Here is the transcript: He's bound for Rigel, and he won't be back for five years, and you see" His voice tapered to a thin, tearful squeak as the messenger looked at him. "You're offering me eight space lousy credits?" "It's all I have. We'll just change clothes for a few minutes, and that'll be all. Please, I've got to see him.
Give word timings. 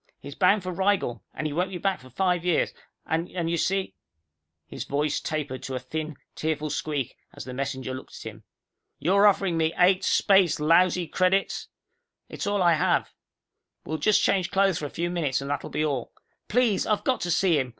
He's 0.19 0.33
bound 0.33 0.63
for 0.63 0.71
Rigel, 0.71 1.21
and 1.31 1.45
he 1.45 1.53
won't 1.53 1.69
be 1.69 1.77
back 1.77 1.99
for 1.99 2.09
five 2.09 2.43
years, 2.43 2.73
and 3.05 3.27
you 3.29 3.55
see" 3.55 3.93
His 4.73 4.83
voice 4.83 5.19
tapered 5.19 5.61
to 5.61 5.75
a 5.75 5.79
thin, 5.79 6.15
tearful 6.35 6.71
squeak 6.71 7.15
as 7.35 7.45
the 7.45 7.53
messenger 7.53 7.93
looked 7.93 8.15
at 8.15 8.25
him. 8.31 8.43
"You're 8.97 9.27
offering 9.27 9.57
me 9.59 9.75
eight 9.77 10.03
space 10.03 10.59
lousy 10.59 11.05
credits?" 11.07 11.67
"It's 12.29 12.47
all 12.47 12.63
I 12.63 12.73
have. 12.73 13.13
We'll 13.85 13.99
just 13.99 14.23
change 14.23 14.49
clothes 14.49 14.79
for 14.79 14.87
a 14.87 14.89
few 14.89 15.11
minutes, 15.11 15.39
and 15.39 15.51
that'll 15.51 15.69
be 15.69 15.85
all. 15.85 16.11
Please, 16.47 16.87
I've 16.87 17.03
got 17.03 17.21
to 17.21 17.29
see 17.29 17.59
him. 17.59 17.69